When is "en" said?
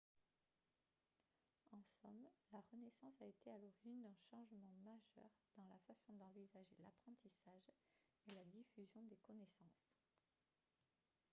1.69-1.83